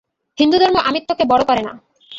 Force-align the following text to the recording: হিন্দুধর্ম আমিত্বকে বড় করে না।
হিন্দুধর্ম 0.37 0.77
আমিত্বকে 0.89 1.23
বড় 1.25 1.43
করে 1.43 1.61
না। 1.61 1.73